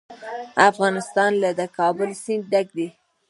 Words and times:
افغانستان 0.69 1.31
له 1.43 1.49
د 1.59 1.61
کابل 1.77 2.09
سیند 2.23 2.43
ډک 2.51 2.67
دی. 2.77 2.87